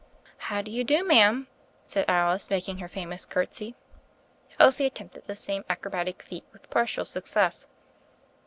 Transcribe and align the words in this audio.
"How 0.49 0.63
do 0.63 0.71
you 0.71 0.83
do, 0.83 1.03
ma'am?" 1.03 1.45
said 1.85 2.05
Alice, 2.09 2.49
mak 2.49 2.67
ing 2.67 2.79
her 2.79 2.87
famous 2.87 3.23
curtsy. 3.23 3.75
Elsie 4.59 4.87
attempted 4.87 5.25
the 5.25 5.35
same 5.35 5.63
acrobatic 5.69 6.23
feat 6.23 6.45
with 6.51 6.71
partial 6.71 7.05
success. 7.05 7.67